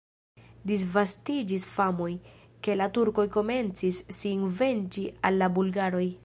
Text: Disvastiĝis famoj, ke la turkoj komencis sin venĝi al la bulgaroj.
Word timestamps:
Disvastiĝis 0.69 1.67
famoj, 1.73 2.09
ke 2.67 2.77
la 2.79 2.87
turkoj 2.97 3.27
komencis 3.37 4.01
sin 4.21 4.49
venĝi 4.63 5.05
al 5.31 5.39
la 5.45 5.53
bulgaroj. 5.61 6.05